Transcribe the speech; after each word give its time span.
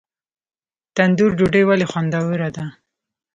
تندور 0.95 1.31
ډوډۍ 1.37 1.63
ولې 1.65 1.85
خوندوره 1.91 2.49
ده؟ 2.55 2.65